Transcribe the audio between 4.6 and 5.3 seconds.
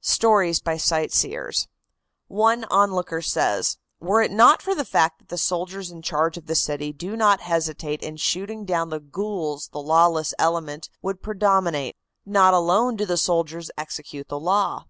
for the fact that